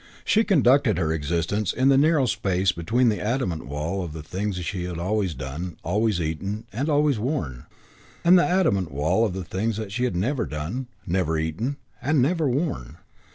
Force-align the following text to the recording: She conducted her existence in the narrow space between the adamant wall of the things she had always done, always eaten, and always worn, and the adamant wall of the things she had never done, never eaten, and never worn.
She 0.25 0.43
conducted 0.43 0.97
her 0.97 1.13
existence 1.13 1.71
in 1.71 1.89
the 1.89 1.95
narrow 1.99 2.25
space 2.25 2.71
between 2.71 3.09
the 3.09 3.21
adamant 3.21 3.67
wall 3.67 4.03
of 4.03 4.13
the 4.13 4.23
things 4.23 4.55
she 4.65 4.85
had 4.85 4.97
always 4.97 5.35
done, 5.35 5.77
always 5.83 6.19
eaten, 6.19 6.65
and 6.73 6.89
always 6.89 7.19
worn, 7.19 7.65
and 8.23 8.35
the 8.39 8.43
adamant 8.43 8.91
wall 8.91 9.23
of 9.27 9.33
the 9.33 9.43
things 9.43 9.79
she 9.89 10.05
had 10.05 10.15
never 10.15 10.47
done, 10.47 10.87
never 11.05 11.37
eaten, 11.37 11.77
and 12.01 12.19
never 12.19 12.49
worn. 12.49 12.97